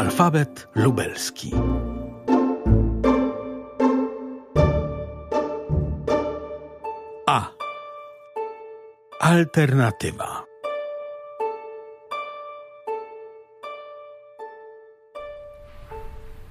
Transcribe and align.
Alfabet 0.00 0.68
lubelski. 0.74 1.50
A. 7.26 7.50
Alternatywa. 9.20 10.44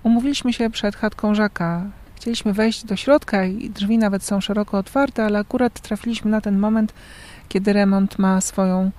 Umówiliśmy 0.03 0.53
się 0.53 0.69
przed 0.69 0.95
chatką 0.95 1.35
Żaka. 1.35 1.81
Chcieliśmy 2.15 2.53
wejść 2.53 2.85
do 2.85 2.95
środka 2.95 3.45
i 3.45 3.69
drzwi 3.69 3.97
nawet 3.97 4.23
są 4.23 4.41
szeroko 4.41 4.77
otwarte, 4.77 5.25
ale 5.25 5.39
akurat 5.39 5.79
trafiliśmy 5.79 6.31
na 6.31 6.41
ten 6.41 6.59
moment, 6.59 6.93
kiedy 7.47 7.73
remont 7.73 8.19
ma 8.19 8.41
swoją 8.41 8.91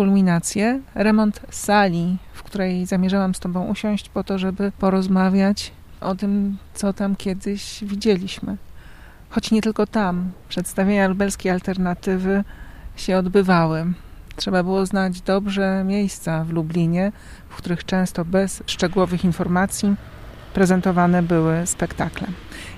kulminację. 0.00 0.80
Remont 0.94 1.40
sali, 1.50 2.16
w 2.32 2.42
której 2.42 2.86
zamierzałam 2.86 3.34
z 3.34 3.40
Tobą 3.40 3.66
usiąść 3.66 4.08
po 4.08 4.24
to, 4.24 4.38
żeby 4.38 4.72
porozmawiać 4.78 5.72
o 6.00 6.14
tym, 6.14 6.56
co 6.74 6.92
tam 6.92 7.16
kiedyś 7.16 7.84
widzieliśmy. 7.84 8.56
Choć 9.30 9.50
nie 9.50 9.62
tylko 9.62 9.86
tam. 9.86 10.30
Przedstawienia 10.48 11.08
lubelskiej 11.08 11.52
alternatywy 11.52 12.44
się 12.96 13.16
odbywały. 13.16 13.92
Trzeba 14.36 14.62
było 14.62 14.86
znać 14.86 15.20
dobrze 15.20 15.84
miejsca 15.84 16.44
w 16.44 16.50
Lublinie, 16.50 17.12
w 17.48 17.56
których 17.56 17.84
często 17.84 18.24
bez 18.24 18.62
szczegółowych 18.66 19.24
informacji 19.24 19.96
prezentowane 20.54 21.22
były 21.22 21.66
spektakle. 21.66 22.28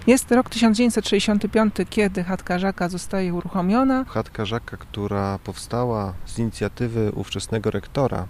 Jest 0.06 0.32
rok 0.32 0.48
1965, 0.48 1.74
kiedy 1.90 2.24
chatka 2.24 2.58
Żaka 2.58 2.88
zostaje 2.88 3.34
uruchomiona. 3.34 4.04
Chatka 4.08 4.44
Żaka, 4.44 4.76
która 4.76 5.38
powstała 5.44 6.14
z 6.26 6.38
inicjatywy 6.38 7.12
ówczesnego 7.14 7.70
rektora, 7.70 8.26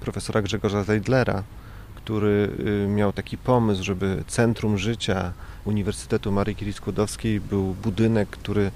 profesora 0.00 0.42
Grzegorza 0.42 0.84
Zeidlera, 0.84 1.42
który 2.04 2.50
y, 2.84 2.88
miał 2.88 3.12
taki 3.12 3.38
pomysł, 3.38 3.82
żeby 3.84 4.24
centrum 4.26 4.78
życia 4.78 5.32
Uniwersytetu 5.64 6.32
Marii 6.32 6.56
Curie-Skłodowskiej 6.56 7.40
był 7.40 7.74
budynek, 7.82 8.28
który 8.28 8.70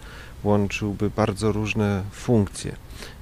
łączyłby 0.45 1.11
bardzo 1.11 1.53
różne 1.53 2.03
funkcje. 2.13 2.77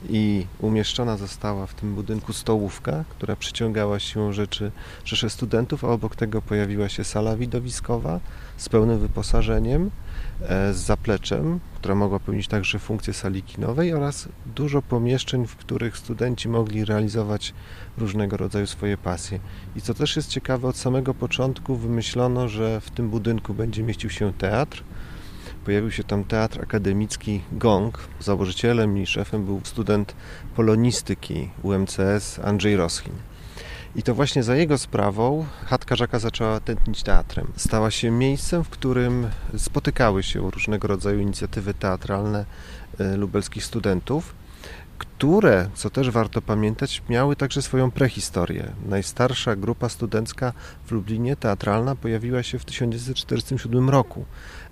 I 0.09 0.47
umieszczona 0.61 1.17
została 1.17 1.67
w 1.67 1.75
tym 1.75 1.95
budynku 1.95 2.33
stołówka, 2.33 3.05
która 3.11 3.37
przyciągała 3.37 3.99
siłą 3.99 4.33
rzeczy 4.33 4.71
rzesze 5.05 5.31
studentów, 5.31 5.85
a 5.85 5.89
obok 5.89 6.17
tego 6.17 6.43
pojawiła 6.43 6.89
się 6.89 7.05
sala 7.05 7.37
widowiskowa 7.37 8.21
z 8.57 8.69
pełnym 8.69 8.99
wyposażeniem, 8.99 9.91
e, 10.43 10.73
z 10.73 10.77
zapleczem, 10.77 11.61
która 11.75 11.95
mogła 11.95 12.21
pełnić 12.21 12.49
także 12.49 12.79
funkcję 12.79 13.13
sali 13.13 13.43
kinowej 13.43 13.95
oraz 13.95 14.29
dużo 14.55 14.83
pomieszczeń, 14.83 15.47
w 15.47 15.57
których 15.57 15.99
studenci 15.99 16.49
mogli 16.49 16.85
realizować 16.85 17.55
różnego 17.99 18.37
rodzaju 18.37 18.67
swoje 18.67 18.97
pasje. 18.97 19.39
I 19.77 19.81
co 19.81 19.95
też 19.95 20.17
jest 20.17 20.29
ciekawe, 20.29 20.69
od 20.69 20.77
samego 20.77 21.15
początku 21.15 21.77
wymyślono, 21.77 22.49
że 22.49 22.81
w 22.81 22.91
tym 22.91 23.11
budynku 23.11 23.55
będzie 23.55 23.83
mieścił 23.83 24.11
się 24.11 24.33
teatr, 24.33 24.85
Pojawił 25.67 25.91
się 25.91 26.05
tam 26.05 26.25
teatr 26.25 26.61
akademicki 26.63 27.41
Gong. 27.53 27.99
Założycielem 28.21 28.99
i 28.99 29.07
szefem 29.07 29.45
był 29.45 29.61
student 29.65 30.15
polonistyki 30.57 31.51
UMCS 31.63 32.39
Andrzej 32.45 32.77
Roschin. 32.77 33.13
I 33.97 34.03
to 34.03 34.15
właśnie 34.15 34.43
za 34.43 34.57
jego 34.57 34.79
sprawą 34.79 35.47
chatka 35.65 35.97
Żaka 35.97 36.19
zaczęła 36.19 36.61
tętnić 36.61 37.03
teatrem. 37.03 37.47
Stała 37.57 37.91
się 37.91 38.11
miejscem, 38.11 38.65
w 38.65 38.69
którym 38.69 39.31
spotykały 39.57 40.23
się 40.23 40.51
różnego 40.51 40.89
rodzaju 40.89 41.21
inicjatywy 41.21 41.75
teatralne 41.75 42.45
e, 42.99 43.17
lubelskich 43.17 43.65
studentów 43.65 44.35
które, 44.99 45.69
co 45.75 45.91
też 45.91 46.11
warto 46.11 46.43
pamiętać, 46.43 47.03
miały 47.09 47.37
także 47.37 47.63
swoją 47.63 47.91
prehistorię. 47.91 48.73
Najstarsza 48.89 49.57
grupa 49.57 49.89
studencka 49.89 50.53
w 50.87 50.93
Lublinie, 50.93 51.37
teatralna, 51.37 51.95
pojawiła 51.95 52.43
się 52.43 52.59
w 52.59 52.65
1947 52.65 53.91
roku. 53.91 54.25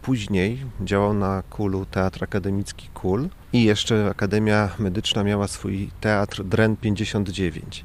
Później 0.02 0.66
działał 0.80 1.14
na 1.14 1.42
Kulu 1.50 1.86
Teatr 1.86 2.24
Akademicki 2.24 2.88
Kul 2.94 3.28
i 3.52 3.64
jeszcze 3.64 4.10
Akademia 4.10 4.68
Medyczna 4.78 5.24
miała 5.24 5.48
swój 5.48 5.90
teatr 6.00 6.44
Dren 6.44 6.76
59. 6.76 7.84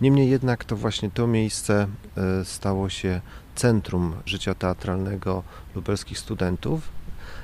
Niemniej 0.00 0.30
jednak 0.30 0.64
to 0.64 0.76
właśnie 0.76 1.10
to 1.10 1.26
miejsce 1.26 1.86
e, 2.16 2.44
stało 2.44 2.88
się 2.88 3.20
centrum 3.54 4.14
życia 4.26 4.54
teatralnego 4.54 5.42
lubelskich 5.74 6.18
studentów 6.18 6.88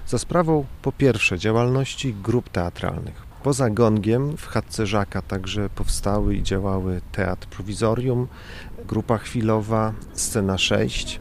za 0.07 0.19
sprawą 0.19 0.65
po 0.83 0.93
pierwsze 0.93 1.39
działalności 1.39 2.15
grup 2.15 2.49
teatralnych. 2.49 3.27
Poza 3.43 3.71
gongiem 3.71 4.37
w 4.37 4.47
chatce 4.47 4.87
Żaka 4.87 5.23
także 5.23 5.71
powstały 5.71 6.37
i 6.37 6.43
działały 6.43 7.01
Teatr 7.13 7.47
Prowizorium, 7.49 8.29
Grupa 8.89 9.19
Chwilowa, 9.19 9.93
Scena 10.15 10.59
6. 10.59 11.21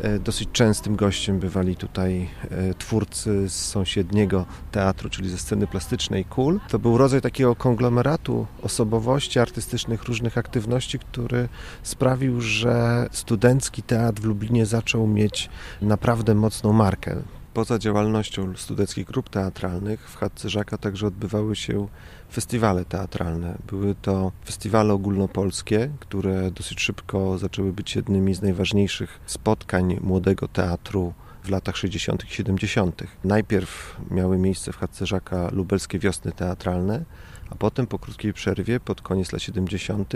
E, 0.00 0.18
dosyć 0.18 0.48
częstym 0.52 0.96
gościem 0.96 1.38
bywali 1.38 1.76
tutaj 1.76 2.28
e, 2.50 2.74
twórcy 2.74 3.48
z 3.48 3.54
sąsiedniego 3.54 4.46
teatru, 4.72 5.10
czyli 5.10 5.30
ze 5.30 5.38
sceny 5.38 5.66
plastycznej 5.66 6.24
KUL. 6.24 6.60
To 6.68 6.78
był 6.78 6.98
rodzaj 6.98 7.20
takiego 7.20 7.56
konglomeratu 7.56 8.46
osobowości 8.62 9.38
artystycznych, 9.38 10.04
różnych 10.04 10.38
aktywności, 10.38 10.98
który 10.98 11.48
sprawił, 11.82 12.40
że 12.40 13.08
studencki 13.10 13.82
teatr 13.82 14.22
w 14.22 14.24
Lublinie 14.24 14.66
zaczął 14.66 15.06
mieć 15.06 15.48
naprawdę 15.82 16.34
mocną 16.34 16.72
markę. 16.72 17.16
Poza 17.56 17.78
działalnością 17.78 18.56
studenckich 18.56 19.06
grup 19.06 19.30
teatralnych 19.30 20.10
w 20.10 20.16
Chatce 20.16 20.50
Żaka 20.50 20.78
także 20.78 21.06
odbywały 21.06 21.56
się 21.56 21.88
festiwale 22.32 22.84
teatralne. 22.84 23.58
Były 23.66 23.94
to 23.94 24.32
festiwale 24.44 24.94
ogólnopolskie, 24.94 25.90
które 26.00 26.50
dosyć 26.50 26.80
szybko 26.80 27.38
zaczęły 27.38 27.72
być 27.72 27.96
jednymi 27.96 28.34
z 28.34 28.42
najważniejszych 28.42 29.20
spotkań 29.26 29.98
młodego 30.02 30.48
teatru 30.48 31.14
w 31.44 31.50
latach 31.50 31.76
60. 31.76 32.24
i 32.24 32.34
70. 32.34 33.02
Najpierw 33.24 33.96
miały 34.10 34.38
miejsce 34.38 34.72
w 34.72 34.76
Chatce 34.76 35.06
Żaka 35.06 35.50
lubelskie 35.52 35.98
wiosny 35.98 36.32
teatralne, 36.32 37.04
a 37.50 37.54
potem 37.54 37.86
po 37.86 37.98
krótkiej 37.98 38.32
przerwie, 38.32 38.80
pod 38.80 39.00
koniec 39.00 39.32
lat 39.32 39.42
70., 39.42 40.12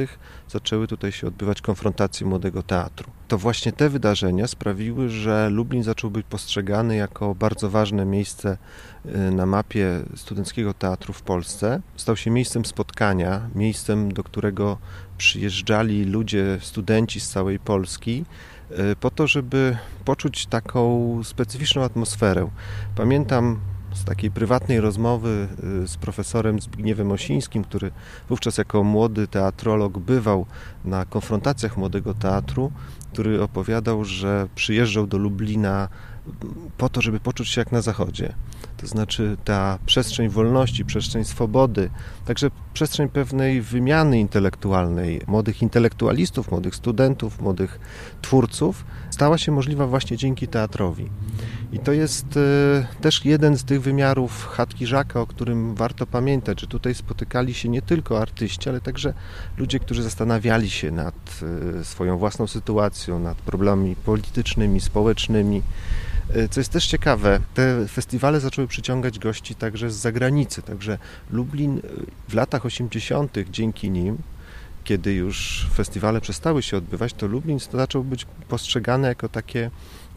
zaczęły 0.48 0.86
tutaj 0.86 1.12
się 1.12 1.26
odbywać 1.26 1.62
konfrontacje 1.62 2.26
młodego 2.26 2.62
teatru. 2.62 3.10
To 3.28 3.38
właśnie 3.38 3.72
te 3.72 3.88
wydarzenia 3.88 4.46
sprawiły, 4.46 5.08
że 5.08 5.50
Lublin 5.50 5.82
zaczął 5.82 6.10
być 6.10 6.26
postrzegany 6.26 6.96
jako 6.96 7.34
bardzo 7.34 7.70
ważne 7.70 8.06
miejsce 8.06 8.58
y, 9.06 9.30
na 9.30 9.46
mapie 9.46 10.02
studenckiego 10.16 10.74
teatru 10.74 11.12
w 11.12 11.22
Polsce. 11.22 11.80
Stał 11.96 12.16
się 12.16 12.30
miejscem 12.30 12.64
spotkania, 12.64 13.50
miejscem, 13.54 14.12
do 14.12 14.24
którego 14.24 14.78
przyjeżdżali 15.18 16.04
ludzie, 16.04 16.58
studenci 16.60 17.20
z 17.20 17.28
całej 17.28 17.58
Polski 17.58 18.24
y, 18.70 18.96
po 18.96 19.10
to, 19.10 19.26
żeby 19.26 19.76
poczuć 20.04 20.46
taką 20.46 21.20
specyficzną 21.24 21.82
atmosferę. 21.82 22.50
Pamiętam 22.96 23.60
z 23.94 24.04
takiej 24.04 24.30
prywatnej 24.30 24.80
rozmowy 24.80 25.48
y, 25.84 25.88
z 25.88 25.96
profesorem 25.96 26.60
Zbigniewem 26.60 27.12
Osińskim, 27.12 27.64
który 27.64 27.90
wówczas 28.28 28.58
jako 28.58 28.84
młody 28.84 29.28
teatrolog 29.28 29.98
bywał 29.98 30.46
na 30.84 31.04
konfrontacjach 31.04 31.76
młodego 31.76 32.14
teatru, 32.14 32.72
który 33.12 33.42
opowiadał, 33.42 34.04
że 34.04 34.48
przyjeżdżał 34.54 35.06
do 35.06 35.18
Lublina 35.18 35.88
po 36.78 36.88
to, 36.88 37.00
żeby 37.00 37.20
poczuć 37.20 37.48
się 37.48 37.60
jak 37.60 37.72
na 37.72 37.82
zachodzie. 37.82 38.34
To 38.80 38.86
znaczy 38.86 39.36
ta 39.44 39.78
przestrzeń 39.86 40.28
wolności, 40.28 40.84
przestrzeń 40.84 41.24
swobody, 41.24 41.90
także 42.24 42.50
przestrzeń 42.74 43.08
pewnej 43.08 43.62
wymiany 43.62 44.20
intelektualnej 44.20 45.20
młodych 45.26 45.62
intelektualistów, 45.62 46.50
młodych 46.50 46.74
studentów, 46.74 47.40
młodych 47.40 47.80
twórców 48.22 48.84
stała 49.10 49.38
się 49.38 49.52
możliwa 49.52 49.86
właśnie 49.86 50.16
dzięki 50.16 50.48
teatrowi. 50.48 51.08
I 51.72 51.78
to 51.78 51.92
jest 51.92 52.36
e, 52.36 52.86
też 53.00 53.24
jeden 53.24 53.56
z 53.56 53.64
tych 53.64 53.82
wymiarów 53.82 54.46
chatki 54.46 54.86
Żaka, 54.86 55.20
o 55.20 55.26
którym 55.26 55.74
warto 55.74 56.06
pamiętać, 56.06 56.60
że 56.60 56.66
tutaj 56.66 56.94
spotykali 56.94 57.54
się 57.54 57.68
nie 57.68 57.82
tylko 57.82 58.20
artyści, 58.20 58.68
ale 58.68 58.80
także 58.80 59.14
ludzie, 59.56 59.78
którzy 59.78 60.02
zastanawiali 60.02 60.70
się 60.70 60.90
nad 60.90 61.14
e, 61.80 61.84
swoją 61.84 62.18
własną 62.18 62.46
sytuacją, 62.46 63.18
nad 63.18 63.36
problemami 63.36 63.96
politycznymi, 63.96 64.80
społecznymi. 64.80 65.62
E, 66.34 66.48
co 66.48 66.60
jest 66.60 66.72
też 66.72 66.86
ciekawe, 66.86 67.40
te 67.54 67.88
festiwale 67.88 68.40
zaczęły 68.40 68.68
przyciągać 68.68 69.18
gości 69.18 69.54
także 69.54 69.90
z 69.90 69.94
zagranicy, 69.96 70.62
także 70.62 70.98
Lublin 71.30 71.80
w 72.28 72.34
latach 72.34 72.66
80. 72.66 73.36
dzięki 73.50 73.90
nim 73.90 74.18
kiedy 74.84 75.14
już 75.14 75.66
festiwale 75.74 76.20
przestały 76.20 76.62
się 76.62 76.76
odbywać, 76.76 77.12
to 77.12 77.26
Lublin 77.26 77.58
zaczął 77.72 78.04
być 78.04 78.26
postrzegany 78.48 79.08
jako 79.08 79.28
takie, 79.28 79.70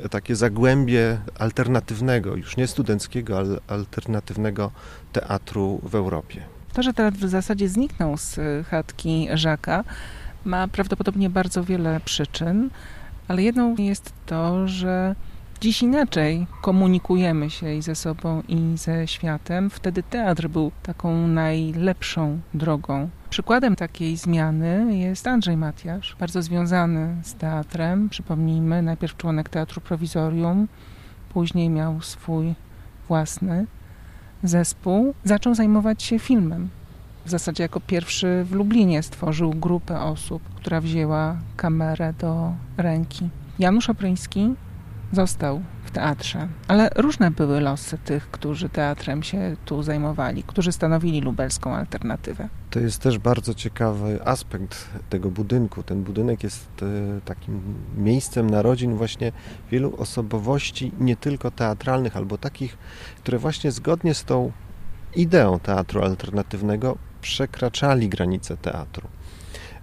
takie 0.10 0.36
zagłębie 0.36 1.18
alternatywnego, 1.40 2.36
już 2.36 2.58
nie 2.58 2.68
studenckiego, 2.68 3.38
ale 3.38 3.58
alternatywnego 3.68 4.72
teatru 5.12 5.82
w 5.84 5.96
Europie. 5.96 6.44
To, 6.74 6.84
że 6.84 6.94
teatr 6.94 7.18
w 7.18 7.30
zasadzie 7.30 7.70
zniknął 7.70 8.18
z 8.18 8.40
chatki 8.68 9.28
Żaka, 9.34 9.84
ma 10.46 10.68
prawdopodobnie 10.68 11.30
bardzo 11.30 11.64
wiele 11.64 12.00
przyczyn, 12.06 12.70
ale 13.28 13.44
jedną 13.44 13.76
jest 13.76 14.14
to, 14.26 14.68
że 14.68 15.16
dziś 15.64 15.82
inaczej 15.82 16.48
komunikujemy 16.62 17.50
się 17.50 17.74
i 17.74 17.82
ze 17.82 17.96
sobą, 17.96 18.44
i 18.48 18.78
ze 18.78 19.08
światem. 19.08 19.70
Wtedy 19.70 20.04
teatr 20.04 20.48
był 20.48 20.72
taką 20.84 21.28
najlepszą 21.28 22.40
drogą 22.54 23.10
Przykładem 23.30 23.76
takiej 23.76 24.18
zmiany 24.18 24.98
jest 24.98 25.28
Andrzej 25.28 25.58
Matiasz, 25.58 26.16
bardzo 26.20 26.42
związany 26.42 27.16
z 27.24 27.34
teatrem. 27.34 28.10
Przypomnijmy, 28.10 28.82
najpierw 28.82 29.18
członek 29.18 29.50
Teatru 29.50 29.82
Prowizorium, 29.82 30.68
później 31.30 31.70
miał 31.70 32.02
swój 32.02 32.54
własny 33.08 33.66
zespół. 34.44 35.14
Zaczął 35.24 35.56
zajmować 35.56 36.04
się 36.04 36.20
filmem. 36.20 36.70
W 37.26 37.30
zasadzie 37.30 37.64
jako 37.64 37.80
pierwszy 37.80 38.46
w 38.46 38.52
Lublinie 38.52 39.04
stworzył 39.04 39.52
grupę 39.52 40.00
osób, 40.00 40.44
która 40.56 40.82
wzięła 40.82 41.38
kamerę 41.58 42.14
do 42.20 42.54
ręki. 42.78 43.30
Janusz 43.60 43.90
Opryński 43.90 44.54
został 45.14 45.62
w 45.84 45.92
teatrze, 45.92 46.48
ale 46.68 46.90
różne 46.96 47.32
były 47.32 47.60
losy 47.60 47.98
tych, 47.98 48.32
którzy 48.32 48.70
teatrem 48.70 49.24
się 49.24 49.56
tu 49.66 49.84
zajmowali, 49.84 50.44
którzy 50.44 50.72
stanowili 50.72 51.22
lubelską 51.22 51.76
alternatywę. 51.76 52.50
To 52.70 52.80
jest 52.80 53.02
też 53.02 53.18
bardzo 53.18 53.54
ciekawy 53.54 54.20
aspekt 54.26 54.90
tego 55.10 55.30
budynku. 55.30 55.84
Ten 55.84 56.04
budynek 56.04 56.44
jest 56.44 56.68
e, 56.84 57.22
takim 57.26 57.62
miejscem 57.98 58.50
narodzin 58.50 58.96
właśnie 58.96 59.32
wielu 59.72 59.96
osobowości, 59.98 60.92
nie 61.00 61.16
tylko 61.16 61.52
teatralnych, 61.52 62.18
albo 62.18 62.38
takich, 62.38 62.78
które 63.18 63.38
właśnie 63.38 63.72
zgodnie 63.72 64.14
z 64.14 64.24
tą 64.24 64.52
ideą 65.16 65.60
teatru 65.60 66.04
alternatywnego 66.04 66.98
przekraczali 67.22 68.10
granice 68.10 68.58
teatru. 68.58 69.08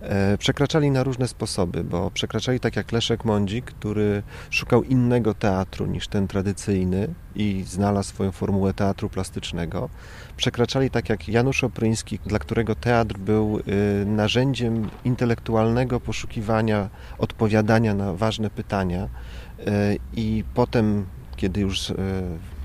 E, 0.00 0.38
przekraczali 0.38 0.90
na 0.90 1.02
różne 1.02 1.28
sposoby, 1.28 1.84
bo 1.84 2.10
przekraczali 2.10 2.60
tak 2.60 2.76
jak 2.76 2.92
Leszek 2.92 3.24
Mądzik, 3.24 3.64
który 3.64 4.22
szukał 4.50 4.82
innego 4.82 5.34
teatru 5.34 5.86
niż 5.86 6.08
ten 6.08 6.28
tradycyjny 6.28 7.08
i 7.34 7.64
znalazł 7.66 8.08
swoją 8.08 8.32
formułę 8.32 8.74
teatru 8.74 9.08
plastycznego. 9.08 9.88
Przekraczali 10.36 10.90
tak 10.90 11.08
jak 11.08 11.28
Janusz 11.28 11.64
Opryński, 11.64 12.18
dla 12.26 12.38
którego 12.38 12.74
teatr 12.74 13.18
był 13.18 13.58
y, 13.58 13.62
narzędziem 14.06 14.90
intelektualnego 15.04 16.00
poszukiwania, 16.00 16.88
odpowiadania 17.18 17.94
na 17.94 18.14
ważne 18.14 18.50
pytania 18.50 19.04
y, 19.04 19.98
i 20.16 20.44
potem 20.54 21.06
kiedy 21.36 21.60
już 21.60 21.90
y, 21.90 21.94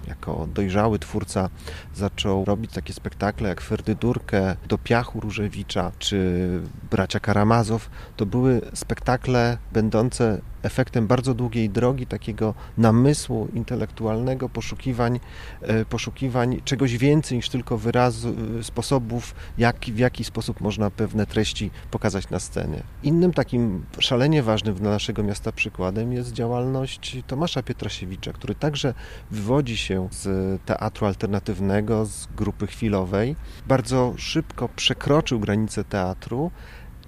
jako 0.07 0.47
dojrzały 0.53 0.99
twórca 0.99 1.49
zaczął 1.95 2.45
robić 2.45 2.71
takie 2.71 2.93
spektakle 2.93 3.49
jak 3.49 3.61
Ferdydurkę, 3.61 4.55
Do 4.67 4.77
piachu 4.77 5.19
Różewicza 5.19 5.91
czy 5.99 6.49
Bracia 6.91 7.19
Karamazow. 7.19 7.89
To 8.17 8.25
były 8.25 8.61
spektakle 8.73 9.57
będące 9.73 10.41
efektem 10.65 11.07
bardzo 11.07 11.33
długiej 11.33 11.69
drogi, 11.69 12.07
takiego 12.07 12.53
namysłu 12.77 13.47
intelektualnego, 13.53 14.49
poszukiwań, 14.49 15.19
e, 15.61 15.85
poszukiwań 15.85 16.61
czegoś 16.65 16.97
więcej 16.97 17.37
niż 17.37 17.49
tylko 17.49 17.77
wyrazu, 17.77 18.35
e, 18.59 18.63
sposobów, 18.63 19.35
jak, 19.57 19.85
w 19.85 19.97
jaki 19.99 20.23
sposób 20.23 20.61
można 20.61 20.91
pewne 20.91 21.25
treści 21.25 21.71
pokazać 21.91 22.29
na 22.29 22.39
scenie. 22.39 22.83
Innym 23.03 23.33
takim 23.33 23.85
szalenie 23.99 24.43
ważnym 24.43 24.75
dla 24.75 24.89
naszego 24.89 25.23
miasta 25.23 25.51
przykładem 25.51 26.13
jest 26.13 26.31
działalność 26.31 27.17
Tomasza 27.27 27.63
Pietrasiewicza, 27.63 28.33
który 28.33 28.55
także 28.55 28.93
wywodzi 29.31 29.77
się 29.77 30.07
z 30.11 30.61
teatru 30.65 31.07
alternatywnego, 31.07 32.05
z 32.05 32.27
grupy 32.37 32.67
chwilowej. 32.67 33.35
Bardzo 33.67 34.13
szybko 34.17 34.69
przekroczył 34.75 35.39
granice 35.39 35.83
teatru, 35.83 36.51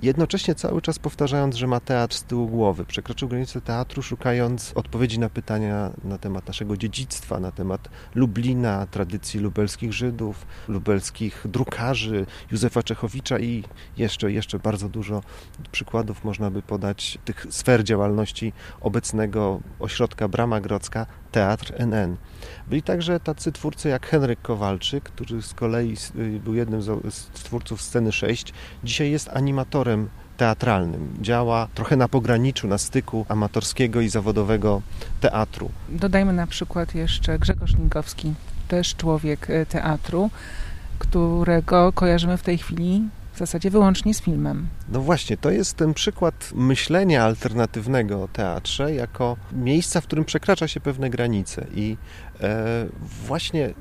jednocześnie 0.02 0.56
cały 0.56 0.82
czas 0.82 1.00
powtarzając, 1.00 1.56
że 1.56 1.68
ma 1.68 1.80
teatr 1.80 2.16
z 2.16 2.24
tyłu 2.24 2.48
głowy. 2.48 2.86
Przekroczył 2.86 3.30
granicę 3.30 3.62
teatru, 3.62 4.02
szukając 4.02 4.72
odpowiedzi 4.76 5.20
na 5.20 5.30
pytania 5.30 5.92
na 6.04 6.18
temat 6.18 6.48
naszego 6.48 6.78
dziedzictwa, 6.78 7.40
na 7.40 7.52
temat 7.52 7.90
Lublina, 8.16 8.88
tradycji 8.92 9.40
lubelskich 9.40 9.94
Żydów, 9.94 10.46
lubelskich 10.68 11.46
drukarzy, 11.46 12.26
Józefa 12.52 12.84
Czechowicza 12.84 13.40
i 13.40 13.64
jeszcze, 13.98 14.32
jeszcze 14.32 14.60
bardzo 14.60 14.90
dużo 14.90 15.22
przykładów 15.72 16.24
można 16.24 16.52
by 16.52 16.62
podać 16.62 17.18
tych 17.26 17.46
sfer 17.50 17.84
działalności 17.84 18.54
obecnego 18.82 19.60
ośrodka 19.80 20.28
Brama 20.28 20.62
Grodzka, 20.62 21.06
Teatr 21.32 21.74
NN. 21.78 22.18
Byli 22.68 22.84
także 22.84 23.20
tacy 23.20 23.52
twórcy 23.52 23.90
jak 23.90 24.06
Henryk 24.08 24.42
Kowalczyk, 24.42 25.04
który 25.04 25.42
z 25.42 25.54
kolei 25.54 25.96
był 26.44 26.54
jednym 26.54 26.82
z 26.82 27.28
twórców 27.34 27.82
Sceny 27.82 28.12
6. 28.12 28.54
Dzisiaj 28.84 29.12
jest 29.12 29.30
animatorem 29.30 29.87
teatralnym. 30.38 31.14
Działa 31.22 31.68
trochę 31.76 31.96
na 31.96 32.08
pograniczu, 32.08 32.68
na 32.68 32.78
styku 32.78 33.26
amatorskiego 33.30 34.02
i 34.02 34.10
zawodowego 34.10 34.82
teatru. 35.22 35.72
Dodajmy 35.90 36.34
na 36.34 36.48
przykład 36.48 36.96
jeszcze 36.96 37.40
Grzegorz 37.40 37.76
Linkowski, 37.76 38.34
też 38.68 38.96
człowiek 38.96 39.50
y, 39.50 39.66
teatru, 39.66 40.30
którego 41.00 41.94
kojarzymy 41.94 42.38
w 42.38 42.44
tej 42.44 42.58
chwili 42.58 43.04
w 43.34 43.40
zasadzie 43.40 43.70
wyłącznie 43.70 44.14
z 44.14 44.22
filmem. 44.22 44.68
No 44.90 45.02
właśnie, 45.02 45.38
to 45.38 45.52
jest 45.52 45.78
ten 45.78 45.94
przykład 45.94 46.52
myślenia 46.56 47.24
alternatywnego 47.24 48.24
o 48.24 48.28
teatrze 48.28 48.94
jako 48.94 49.38
miejsca, 49.52 50.02
w 50.02 50.04
którym 50.04 50.26
przekracza 50.26 50.68
się 50.68 50.80
pewne 50.80 51.10
granice 51.10 51.66
i 51.76 51.98
e, 52.42 52.88
właśnie 53.28 53.74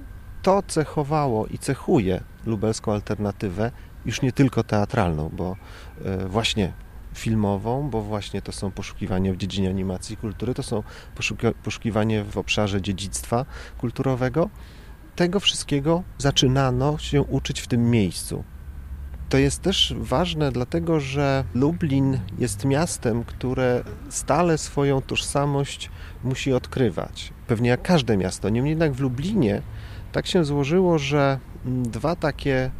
to 0.42 0.62
cechowało 0.62 1.46
i 1.46 1.58
cechuje 1.58 2.20
lubelską 2.46 2.92
alternatywę, 2.92 3.70
już 4.06 4.22
nie 4.22 4.32
tylko 4.32 4.64
teatralną, 4.64 5.30
bo 5.32 5.56
e, 6.04 6.26
właśnie 6.28 6.72
filmową, 7.14 7.90
bo 7.90 8.02
właśnie 8.02 8.42
to 8.42 8.52
są 8.52 8.70
poszukiwania 8.70 9.32
w 9.32 9.36
dziedzinie 9.36 9.70
animacji 9.70 10.14
i 10.14 10.16
kultury, 10.16 10.54
to 10.54 10.62
są 10.62 10.82
poszukiwania 11.62 12.24
w 12.24 12.38
obszarze 12.38 12.82
dziedzictwa 12.82 13.44
kulturowego. 13.78 14.50
Tego 15.16 15.40
wszystkiego 15.40 16.02
zaczynano 16.18 16.98
się 16.98 17.22
uczyć 17.22 17.60
w 17.60 17.66
tym 17.66 17.90
miejscu. 17.90 18.44
To 19.28 19.38
jest 19.38 19.62
też 19.62 19.94
ważne, 19.98 20.52
dlatego 20.52 21.00
że 21.00 21.44
Lublin 21.54 22.18
jest 22.38 22.64
miastem, 22.64 23.24
które 23.24 23.84
stale 24.08 24.58
swoją 24.58 25.02
tożsamość 25.02 25.90
musi 26.24 26.52
odkrywać. 26.52 27.32
Pewnie 27.46 27.68
jak 27.70 27.82
każde 27.82 28.16
miasto. 28.16 28.48
Niemniej 28.48 28.70
jednak 28.70 28.92
w 28.92 29.00
Lublinie 29.00 29.62
tak 30.12 30.26
się 30.26 30.44
złożyło, 30.44 30.98
że 30.98 31.38
dwa 31.64 32.16
takie 32.16 32.70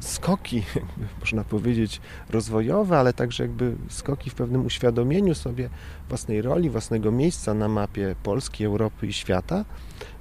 skoki, 0.00 0.62
można 1.20 1.44
powiedzieć, 1.44 2.00
rozwojowe, 2.30 2.98
ale 2.98 3.12
także 3.12 3.42
jakby 3.42 3.76
skoki 3.88 4.30
w 4.30 4.34
pewnym 4.34 4.66
uświadomieniu 4.66 5.34
sobie 5.34 5.70
własnej 6.08 6.42
roli, 6.42 6.70
własnego 6.70 7.12
miejsca 7.12 7.54
na 7.54 7.68
mapie 7.68 8.14
Polski, 8.22 8.64
Europy 8.64 9.06
i 9.06 9.12
świata, 9.12 9.64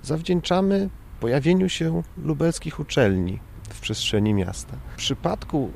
zawdzięczamy 0.03 0.89
pojawieniu 1.19 1.69
się 1.69 2.03
lubelskich 2.23 2.79
uczelni, 2.79 3.39
w 3.69 3.79
przestrzeni 3.79 4.33
miasta. 4.33 4.77
W 4.93 4.97
przypadku 4.97 5.71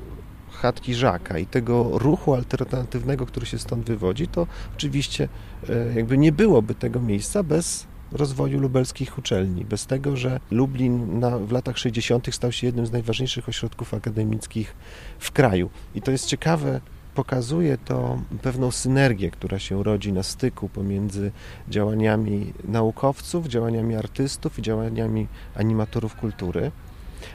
chatki 0.52 0.94
Żaka 0.94 1.38
i 1.38 1.46
tego 1.46 1.98
ruchu 1.98 2.34
alternatywnego, 2.34 3.26
który 3.26 3.46
się 3.46 3.58
stąd 3.58 3.86
wywodzi, 3.86 4.28
to 4.28 4.46
oczywiście 4.74 5.28
e, 5.68 5.94
jakby 5.94 6.18
nie 6.18 6.32
byłoby 6.32 6.74
tego 6.74 7.00
miejsca 7.00 7.42
bez 7.42 7.86
rozwoju 8.14 8.60
lubelskich 8.60 9.18
uczelni, 9.18 9.64
bez 9.64 9.86
tego, 9.86 10.16
że 10.16 10.40
Lublin 10.50 11.18
na, 11.18 11.38
w 11.38 11.52
latach 11.52 11.78
60. 11.78 12.34
stał 12.34 12.52
się 12.52 12.66
jednym 12.66 12.86
z 12.86 12.92
najważniejszych 12.92 13.48
ośrodków 13.48 13.94
akademickich 13.94 14.74
w 15.18 15.32
kraju. 15.32 15.70
I 15.94 16.02
to 16.02 16.10
jest 16.10 16.26
ciekawe, 16.26 16.80
pokazuje 17.14 17.78
to 17.78 18.18
pewną 18.42 18.70
synergię, 18.70 19.30
która 19.30 19.58
się 19.58 19.82
rodzi 19.82 20.12
na 20.12 20.22
styku 20.22 20.68
pomiędzy 20.68 21.32
działaniami 21.68 22.52
naukowców, 22.64 23.46
działaniami 23.46 23.96
artystów 23.96 24.58
i 24.58 24.62
działaniami 24.62 25.28
animatorów 25.54 26.16
kultury. 26.16 26.70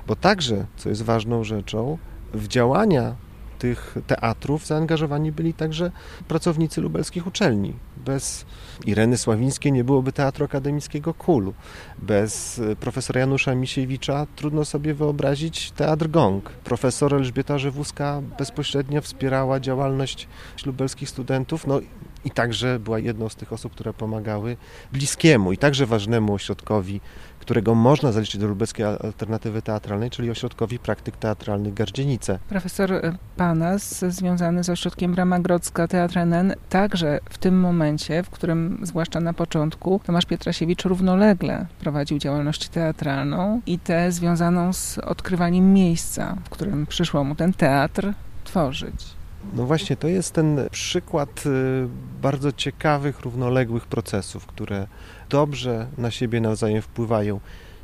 Bo 0.07 0.15
także, 0.15 0.65
co 0.77 0.89
jest 0.89 1.01
ważną 1.01 1.43
rzeczą, 1.43 1.97
w 2.33 2.47
działania 2.47 3.15
tych 3.59 3.95
teatrów 4.07 4.65
zaangażowani 4.65 5.31
byli 5.31 5.53
także 5.53 5.91
pracownicy 6.27 6.81
lubelskich 6.81 7.27
uczelni. 7.27 7.73
Bez 8.05 8.45
Ireny 8.85 9.17
Sławińskiej 9.17 9.71
nie 9.71 9.83
byłoby 9.83 10.11
Teatru 10.11 10.45
Akademickiego 10.45 11.13
Kulu. 11.13 11.53
Bez 11.97 12.59
e, 12.59 12.75
profesora 12.75 13.19
Janusza 13.19 13.55
Misiewicza 13.55 14.27
trudno 14.35 14.65
sobie 14.65 14.93
wyobrazić 14.93 15.71
Teatr 15.71 16.09
Gong. 16.09 16.49
Profesor 16.49 17.15
Elżbieta 17.15 17.57
Żywuska 17.57 18.21
bezpośrednio 18.37 19.01
wspierała 19.01 19.59
działalność 19.59 20.27
lubelskich 20.65 21.09
studentów, 21.09 21.67
no 21.67 21.79
i 22.25 22.31
także 22.31 22.79
była 22.79 22.99
jedną 22.99 23.29
z 23.29 23.35
tych 23.35 23.53
osób, 23.53 23.71
które 23.71 23.93
pomagały 23.93 24.57
bliskiemu 24.93 25.51
i 25.51 25.57
także 25.57 25.85
ważnemu 25.85 26.33
ośrodkowi 26.33 27.01
którego 27.49 27.75
można 27.75 28.11
zaliczyć 28.11 28.41
do 28.41 28.47
lubelskiej 28.47 28.85
alternatywy 28.85 29.61
teatralnej, 29.61 30.09
czyli 30.09 30.31
ośrodkowi 30.31 30.79
praktyk 30.79 31.17
teatralnych 31.17 31.73
Gardzienice. 31.73 32.39
Profesor 32.49 32.93
e, 32.93 33.17
Panas, 33.37 34.05
związany 34.07 34.63
z 34.63 34.69
ośrodkiem 34.69 35.13
Brama 35.13 35.39
Grodzka 35.39 35.87
Teatr 35.87 36.17
NN, 36.17 36.53
także 36.69 37.19
w 37.29 37.37
tym 37.37 37.59
momencie, 37.59 38.23
w 38.23 38.29
którym 38.29 38.79
zwłaszcza 38.83 39.19
na 39.19 39.33
początku 39.33 40.01
Tomasz 40.05 40.25
Pietrasiewicz 40.25 40.85
równolegle 40.85 41.65
prowadził 41.79 42.17
działalność 42.17 42.69
teatralną 42.69 43.61
i 43.65 43.79
tę 43.79 44.11
związaną 44.11 44.73
z 44.73 44.97
odkrywaniem 44.97 45.73
miejsca, 45.73 46.37
w 46.45 46.49
którym 46.49 46.85
przyszło 46.87 47.23
mu 47.23 47.35
ten 47.35 47.53
teatr 47.53 48.13
tworzyć. 48.43 49.18
No 49.53 49.65
właśnie, 49.65 49.95
to 49.97 50.07
jest 50.07 50.33
ten 50.33 50.67
przykład 50.71 51.45
y, 51.45 51.87
bardzo 52.21 52.51
ciekawych, 52.51 53.19
równoległych 53.19 53.87
procesów, 53.87 54.45
które 54.45 54.87
dobrze 55.29 55.87
na 55.97 56.11
siebie 56.11 56.41
nawzajem 56.41 56.81
wpływają. 56.81 57.39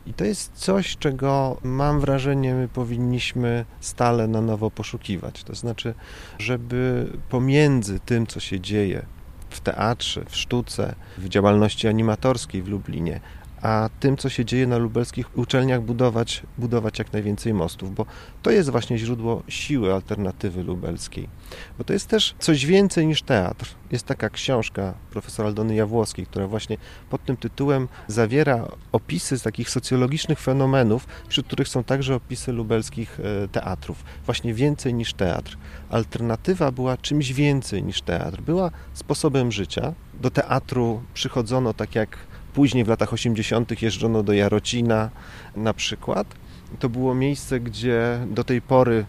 I 0.08 0.14
to 0.14 0.26
jest 0.26 0.52
coś, 0.54 0.98
czego 0.98 1.58
mam 1.64 2.00
wrażenie, 2.00 2.54
my 2.54 2.68
powinniśmy 2.68 3.66
stale 3.80 4.28
na 4.28 4.42
nowo 4.42 4.72
poszukiwać. 4.72 5.44
To 5.44 5.56
znaczy, 5.56 5.94
żeby 6.40 7.10
pomiędzy 7.30 8.00
tym, 8.00 8.28
co 8.28 8.40
się 8.40 8.60
dzieje 8.60 9.06
w 9.50 9.60
teatrze, 9.60 10.26
w 10.26 10.36
sztuce, 10.36 10.96
w 11.18 11.30
działalności 11.30 11.88
animatorskiej 11.88 12.62
w 12.62 12.68
Lublinie, 12.68 13.20
a 13.66 13.90
tym, 14.00 14.18
co 14.18 14.30
się 14.30 14.46
dzieje 14.46 14.68
na 14.68 14.78
lubelskich 14.78 15.38
uczelniach, 15.38 15.82
budować, 15.82 16.44
budować 16.58 17.00
jak 17.00 17.14
najwięcej 17.14 17.54
mostów, 17.54 17.96
bo 17.96 18.06
to 18.42 18.52
jest 18.52 18.70
właśnie 18.70 18.98
źródło 18.98 19.44
siły 19.48 19.94
alternatywy 19.94 20.64
lubelskiej. 20.64 21.30
Bo 21.78 21.84
to 21.84 21.94
jest 21.94 22.08
też 22.08 22.36
coś 22.40 22.66
więcej 22.66 23.08
niż 23.08 23.22
teatr. 23.22 23.76
Jest 23.92 24.06
taka 24.06 24.30
książka 24.30 24.94
profesora 25.12 25.48
Aldony 25.48 25.76
Jawłowskiej, 25.76 26.26
która 26.26 26.48
właśnie 26.48 26.78
pod 27.10 27.26
tym 27.26 27.38
tytułem 27.38 27.88
zawiera 28.08 28.68
opisy 28.92 29.40
z 29.40 29.44
takich 29.44 29.70
socjologicznych 29.70 30.40
fenomenów, 30.40 31.08
wśród 31.28 31.48
których 31.48 31.68
są 31.68 31.84
także 31.84 32.16
opisy 32.16 32.52
lubelskich 32.52 33.20
e, 33.20 33.48
teatrów. 33.48 34.04
Właśnie 34.26 34.54
więcej 34.54 34.94
niż 34.94 35.14
teatr. 35.14 35.58
Alternatywa 35.90 36.72
była 36.72 36.98
czymś 36.98 37.34
więcej 37.34 37.84
niż 37.84 38.02
teatr. 38.02 38.42
Była 38.42 38.72
sposobem 38.94 39.52
życia. 39.52 39.94
Do 40.22 40.32
teatru 40.32 41.04
przychodzono 41.14 41.74
tak 41.74 41.96
jak 41.96 42.18
Później 42.56 42.84
w 42.84 42.88
latach 42.88 43.14
80. 43.14 43.82
jeżdżono 43.82 44.24
do 44.24 44.34
Jarocina 44.34 45.10
na 45.56 45.74
przykład. 45.74 46.28
To 46.80 46.90
było 46.90 47.16
miejsce, 47.16 47.60
gdzie 47.60 48.20
do 48.30 48.44
tej 48.44 48.62
pory 48.62 49.06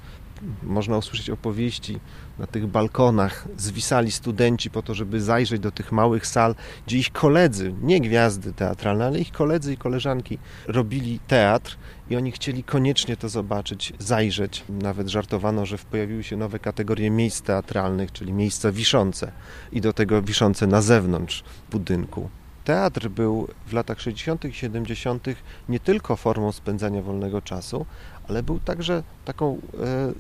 można 0.63 0.97
usłyszeć 0.97 1.31
opowieści 1.31 2.01
na 2.39 2.47
tych 2.47 2.67
balkonach 2.67 3.49
zwisali 3.57 4.13
studenci 4.13 4.71
po 4.71 4.83
to, 4.83 4.95
żeby 4.95 5.21
zajrzeć 5.21 5.61
do 5.61 5.71
tych 5.71 5.93
małych 5.93 6.27
sal, 6.27 6.55
gdzie 6.87 6.99
ich 6.99 7.13
koledzy, 7.13 7.75
nie 7.83 8.01
gwiazdy 8.01 8.53
teatralne, 8.53 9.07
ale 9.07 9.19
ich 9.19 9.33
koledzy 9.33 9.73
i 9.73 9.77
koleżanki 9.77 10.39
robili 10.67 11.21
teatr 11.27 11.77
i 12.11 12.17
oni 12.17 12.33
chcieli 12.33 12.65
koniecznie 12.65 13.17
to 13.17 13.29
zobaczyć, 13.29 13.93
zajrzeć. 13.99 14.65
Nawet 14.69 15.09
żartowano, 15.09 15.67
że 15.67 15.79
pojawiły 15.79 16.25
się 16.25 16.37
nowe 16.37 16.59
kategorie 16.59 17.11
miejsc 17.11 17.43
teatralnych, 17.43 18.13
czyli 18.13 18.33
miejsca 18.33 18.73
wiszące 18.73 19.33
i 19.73 19.81
do 19.81 19.93
tego 19.93 20.23
wiszące 20.23 20.67
na 20.67 20.83
zewnątrz 20.83 21.45
budynku. 21.71 22.29
Teatr 22.67 23.09
był 23.09 23.49
w 23.67 23.73
latach 23.73 24.01
60. 24.01 24.45
i 24.45 24.53
70. 24.53 25.27
nie 25.69 25.81
tylko 25.81 26.17
formą 26.17 26.53
spędzania 26.53 27.03
wolnego 27.03 27.43
czasu, 27.43 27.87
ale 28.29 28.43
był 28.43 28.59
także 28.59 29.03
taką 29.25 29.55
e, 29.55 29.59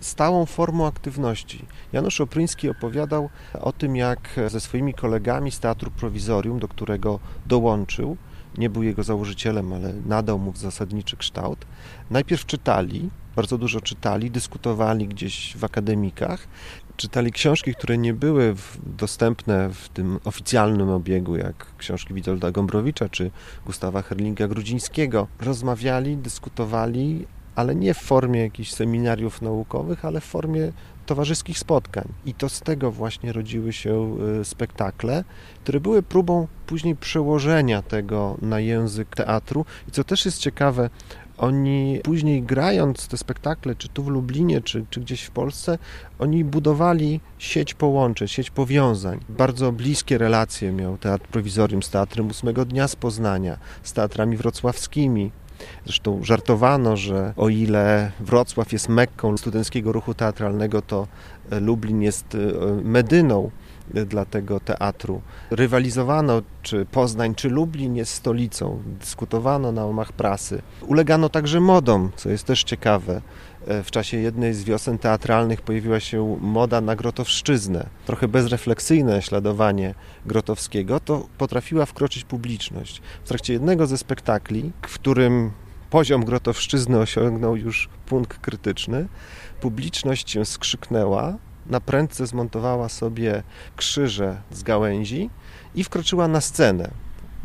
stałą 0.00 0.46
formą 0.46 0.86
aktywności. 0.86 1.64
Janusz 1.92 2.20
Opryński 2.20 2.68
opowiadał 2.68 3.28
o 3.60 3.72
tym, 3.72 3.96
jak 3.96 4.40
ze 4.48 4.60
swoimi 4.60 4.94
kolegami 4.94 5.50
z 5.50 5.60
Teatru 5.60 5.90
Prowizorium, 5.90 6.58
do 6.58 6.68
którego 6.68 7.18
dołączył, 7.46 8.16
nie 8.58 8.70
był 8.70 8.82
jego 8.82 9.02
założycielem, 9.02 9.72
ale 9.72 9.92
nadał 9.92 10.38
mu 10.38 10.52
zasadniczy 10.56 11.16
kształt, 11.16 11.66
najpierw 12.10 12.46
czytali, 12.46 13.10
bardzo 13.36 13.58
dużo 13.58 13.80
czytali, 13.80 14.30
dyskutowali 14.30 15.08
gdzieś 15.08 15.56
w 15.56 15.64
akademikach, 15.64 16.48
czytali 16.96 17.32
książki, 17.32 17.74
które 17.74 17.98
nie 17.98 18.14
były 18.14 18.54
w, 18.54 18.78
dostępne 18.96 19.70
w 19.72 19.88
tym 19.88 20.20
oficjalnym 20.24 20.90
obiegu, 20.90 21.36
jak 21.36 21.66
książki 21.78 22.14
Witolda 22.14 22.50
Gombrowicza 22.50 23.08
czy 23.08 23.30
Gustawa 23.66 24.00
Herlinga-Grudzińskiego. 24.00 25.26
Rozmawiali, 25.40 26.16
dyskutowali, 26.16 27.26
ale 27.54 27.74
nie 27.74 27.94
w 27.94 27.98
formie 27.98 28.40
jakichś 28.40 28.72
seminariów 28.72 29.42
naukowych, 29.42 30.04
ale 30.04 30.20
w 30.20 30.24
formie 30.24 30.72
towarzyskich 31.06 31.58
spotkań. 31.58 32.08
I 32.26 32.34
to 32.34 32.48
z 32.48 32.60
tego 32.60 32.90
właśnie 32.90 33.32
rodziły 33.32 33.72
się 33.72 34.16
y, 34.40 34.44
spektakle, 34.44 35.24
które 35.62 35.80
były 35.80 36.02
próbą 36.02 36.46
później 36.66 36.96
przełożenia 36.96 37.82
tego 37.82 38.36
na 38.42 38.60
język 38.60 39.16
teatru. 39.16 39.64
I 39.88 39.90
co 39.90 40.04
też 40.04 40.24
jest 40.24 40.38
ciekawe, 40.38 40.90
oni 41.38 42.00
później 42.04 42.42
grając 42.42 43.08
te 43.08 43.16
spektakle, 43.16 43.74
czy 43.74 43.88
tu 43.88 44.02
w 44.02 44.08
Lublinie, 44.08 44.60
czy, 44.60 44.84
czy 44.90 45.00
gdzieś 45.00 45.22
w 45.22 45.30
Polsce, 45.30 45.78
oni 46.18 46.44
budowali 46.44 47.20
sieć 47.38 47.74
połączeń, 47.74 48.28
sieć 48.28 48.50
powiązań. 48.50 49.20
Bardzo 49.28 49.72
bliskie 49.72 50.18
relacje 50.18 50.72
miał 50.72 50.98
Teatr 50.98 51.26
Prowizorium 51.26 51.82
z 51.82 51.90
Teatrem 51.90 52.28
Ósmego 52.28 52.64
Dnia 52.64 52.88
z 52.88 52.96
Poznania, 52.96 53.58
z 53.82 53.92
teatrami 53.92 54.36
wrocławskimi. 54.36 55.30
Zresztą 55.84 56.24
żartowano, 56.24 56.96
że 56.96 57.32
o 57.36 57.48
ile 57.48 58.12
Wrocław 58.20 58.72
jest 58.72 58.88
mekką 58.88 59.36
studenckiego 59.36 59.92
ruchu 59.92 60.14
teatralnego, 60.14 60.82
to 60.82 61.06
Lublin 61.50 62.02
jest 62.02 62.34
e, 62.34 62.38
Medyną 62.82 63.50
dla 63.90 64.24
tego 64.24 64.60
teatru. 64.60 65.20
Rywalizowano, 65.50 66.42
czy 66.62 66.86
Poznań, 66.86 67.34
czy 67.34 67.48
Lublin 67.48 67.96
jest 67.96 68.12
stolicą. 68.12 68.82
Dyskutowano 69.00 69.72
na 69.72 69.84
omach 69.84 70.12
prasy. 70.12 70.62
Ulegano 70.86 71.28
także 71.28 71.60
modom, 71.60 72.10
co 72.16 72.30
jest 72.30 72.44
też 72.44 72.64
ciekawe. 72.64 73.20
E, 73.66 73.82
w 73.82 73.90
czasie 73.90 74.16
jednej 74.16 74.54
z 74.54 74.64
wiosen 74.64 74.98
teatralnych 74.98 75.62
pojawiła 75.62 76.00
się 76.00 76.38
moda 76.40 76.80
na 76.80 76.96
grotowszczyznę. 76.96 77.86
Trochę 78.06 78.28
bezrefleksyjne 78.28 79.22
śladowanie 79.22 79.94
Grotowskiego, 80.26 81.00
to 81.00 81.28
potrafiła 81.38 81.86
wkroczyć 81.86 82.24
publiczność. 82.24 83.02
W 83.24 83.28
trakcie 83.28 83.52
jednego 83.52 83.86
ze 83.86 83.98
spektakli, 83.98 84.72
w 84.86 84.94
którym 84.94 85.50
poziom 85.90 86.24
grotowszczyzny 86.24 86.98
osiągnął 86.98 87.56
już 87.56 87.88
punkt 88.06 88.38
krytyczny, 88.38 89.08
publiczność 89.60 90.30
się 90.30 90.44
skrzyknęła, 90.44 91.34
na 91.66 91.80
prędce 91.80 92.26
zmontowała 92.26 92.88
sobie 92.88 93.42
krzyże 93.76 94.36
z 94.50 94.62
gałęzi 94.62 95.30
i 95.74 95.84
wkroczyła 95.84 96.28
na 96.28 96.40
scenę 96.40 96.90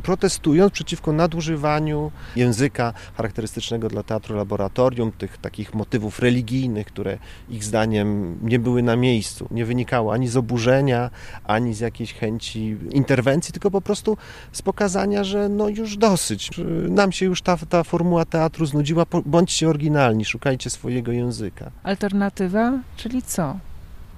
protestując 0.02 0.74
przeciwko 0.74 1.14
nadużywaniu 1.14 2.12
języka 2.36 2.94
charakterystycznego 3.18 3.88
dla 3.88 4.04
teatru 4.04 4.36
laboratorium, 4.36 5.12
tych 5.12 5.38
takich 5.38 5.74
motywów 5.74 6.20
religijnych, 6.20 6.88
które 6.88 7.18
ich 7.50 7.64
zdaniem 7.64 8.38
nie 8.42 8.60
były 8.60 8.84
na 8.84 8.96
miejscu. 8.96 9.48
Nie 9.52 9.66
wynikało 9.66 10.14
ani 10.14 10.28
z 10.28 10.38
oburzenia, 10.38 11.10
ani 11.44 11.74
z 11.74 11.80
jakiejś 11.80 12.14
chęci 12.14 12.78
interwencji, 12.92 13.52
tylko 13.54 13.72
po 13.72 13.82
prostu 13.82 14.18
z 14.52 14.62
pokazania, 14.62 15.24
że 15.24 15.50
no 15.50 15.70
już 15.70 15.98
dosyć. 15.98 16.52
Nam 16.90 17.12
się 17.12 17.26
już 17.26 17.42
ta, 17.42 17.58
ta 17.58 17.84
formuła 17.84 18.26
teatru 18.26 18.66
znudziła, 18.66 19.06
bądźcie 19.26 19.70
oryginalni, 19.70 20.26
szukajcie 20.26 20.70
swojego 20.70 21.12
języka. 21.12 21.72
Alternatywa, 21.84 22.80
czyli 22.98 23.22
co? 23.22 23.71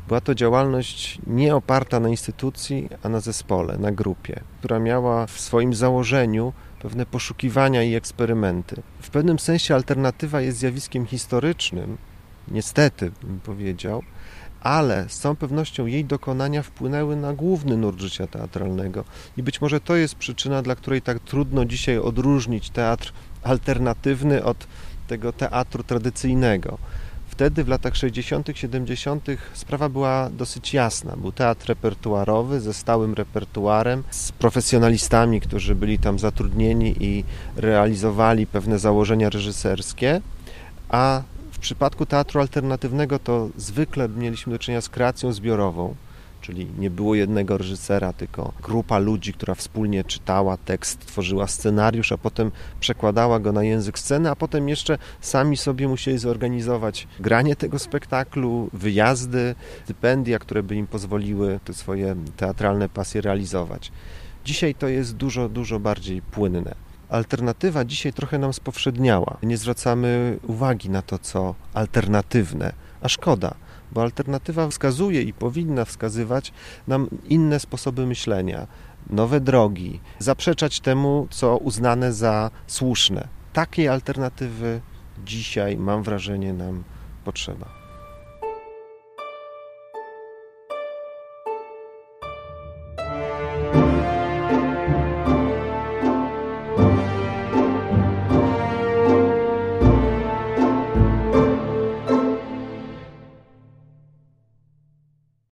Była 0.08 0.22
to 0.22 0.36
działalność 0.36 1.20
nie 1.28 1.56
oparta 1.56 2.00
na 2.00 2.10
instytucji, 2.10 2.90
a 3.04 3.10
na 3.10 3.20
zespole, 3.20 3.78
na 3.78 3.92
grupie, 3.92 4.40
która 4.60 4.80
miała 4.80 5.28
w 5.28 5.40
swoim 5.40 5.74
założeniu 5.74 6.54
pewne 6.82 7.06
poszukiwania 7.06 7.84
i 7.84 7.96
eksperymenty. 7.96 8.82
W 9.02 9.10
pewnym 9.10 9.40
sensie 9.40 9.76
alternatywa 9.76 10.42
jest 10.42 10.58
zjawiskiem 10.58 11.06
historycznym, 11.06 11.98
niestety 12.48 13.12
bym 13.24 13.40
powiedział, 13.40 14.04
ale 14.62 15.06
z 15.10 15.20
całą 15.20 15.36
pewnością 15.36 15.86
jej 15.86 16.06
dokonania 16.06 16.64
wpłynęły 16.64 17.16
na 17.16 17.34
główny 17.34 17.78
nurt 17.78 18.00
życia 18.00 18.28
teatralnego. 18.28 19.04
I 19.38 19.44
być 19.44 19.62
może 19.62 19.80
to 19.80 19.96
jest 19.96 20.16
przyczyna, 20.16 20.62
dla 20.62 20.76
której 20.76 21.02
tak 21.02 21.20
trudno 21.20 21.66
dzisiaj 21.66 21.98
odróżnić 21.98 22.70
teatr 22.70 23.14
alternatywny 23.44 24.44
od 24.44 24.68
tego 25.08 25.34
teatru 25.34 25.84
tradycyjnego. 25.84 26.78
Wtedy 27.34 27.63
w 27.63 27.68
latach 27.68 27.96
60., 27.96 28.48
70. 28.54 29.28
sprawa 29.54 29.90
była 29.90 30.30
dosyć 30.30 30.74
jasna. 30.74 31.16
Był 31.18 31.32
teatr 31.32 31.68
repertuarowy 31.68 32.60
ze 32.60 32.74
stałym 32.74 33.13
repertuarem, 33.13 34.04
z 34.12 34.32
profesjonalistami, 34.32 35.42
którzy 35.42 35.75
byli 35.75 36.00
tam 36.00 36.20
zatrudnieni 36.20 36.96
i 37.00 37.24
realizowali 37.56 38.48
pewne 38.48 38.80
założenia 38.80 39.30
reżyserskie, 39.30 40.22
a 40.90 41.22
w 41.52 41.60
przypadku 41.60 42.06
teatru 42.06 42.42
alternatywnego 42.42 43.20
to 43.20 43.50
zwykle 43.58 44.10
mieliśmy 44.10 44.54
do 44.54 44.60
czynienia 44.60 44.82
z 44.82 44.90
kreacją 44.90 45.34
zbiorową 45.34 45.96
czyli 46.44 46.68
nie 46.78 46.90
było 46.90 47.16
jednego 47.16 47.58
reżysera, 47.58 48.14
tylko 48.14 48.54
grupa 48.64 49.00
ludzi, 49.00 49.34
która 49.34 49.56
wspólnie 49.56 50.04
czytała 50.04 50.58
tekst, 50.58 51.06
tworzyła 51.06 51.48
scenariusz, 51.48 52.12
a 52.12 52.18
potem 52.18 52.52
przekładała 52.80 53.40
go 53.40 53.52
na 53.52 53.64
język 53.64 54.00
sceny, 54.00 54.30
a 54.30 54.36
potem 54.36 54.70
jeszcze 54.70 54.98
sami 55.22 55.58
sobie 55.58 55.88
musieli 55.88 56.18
zorganizować 56.18 57.08
granie 57.20 57.56
tego 57.56 57.80
spektaklu, 57.80 58.70
wyjazdy, 58.74 59.56
stypendia, 59.84 60.40
które 60.40 60.64
by 60.64 60.76
im 60.76 60.88
pozwoliły 60.88 61.60
te 61.66 61.74
swoje 61.74 62.16
teatralne 62.38 62.90
pasje 62.90 63.22
realizować. 63.22 63.92
Dzisiaj 64.46 64.76
to 64.76 64.88
jest 64.88 65.16
dużo, 65.16 65.50
dużo 65.50 65.80
bardziej 65.80 66.22
płynne 66.22 66.76
alternatywa 67.10 67.86
dzisiaj 67.86 68.14
trochę 68.14 68.38
nam 68.38 68.54
spowszedniała. 68.54 69.38
Nie 69.44 69.58
zwracamy 69.58 70.40
uwagi 70.48 70.90
na 70.90 71.02
to, 71.02 71.20
co 71.20 71.56
alternatywne, 71.74 72.74
a 73.02 73.10
szkoda, 73.10 73.54
bo 73.94 74.02
alternatywa 74.02 74.70
wskazuje 74.70 75.22
i 75.22 75.34
powinna 75.34 75.86
wskazywać 75.86 76.54
nam 76.88 77.08
inne 77.30 77.60
sposoby 77.60 78.06
myślenia, 78.06 78.68
nowe 79.10 79.42
drogi, 79.42 80.00
zaprzeczać 80.20 80.80
temu, 80.80 81.28
co 81.30 81.58
uznane 81.58 82.14
za 82.14 82.52
słuszne. 82.68 83.28
Takiej 83.54 83.88
alternatywy 83.88 84.82
dzisiaj, 85.26 85.78
mam 85.78 86.04
wrażenie, 86.04 86.54
nam 86.54 86.84
potrzeba. 87.26 87.83